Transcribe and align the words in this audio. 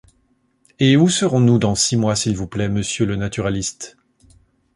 Et 0.79 0.97
où 0.97 1.09
serons-nous 1.09 1.59
dans 1.59 1.75
six 1.75 1.95
mois, 1.95 2.15
s’il 2.15 2.35
vous 2.35 2.47
plaît, 2.47 2.69
monsieur 2.69 3.05
le 3.05 3.15
naturaliste? 3.17 3.97